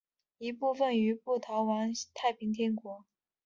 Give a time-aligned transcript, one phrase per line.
[0.39, 3.05] 一部分余部逃往镇江加入太平天国。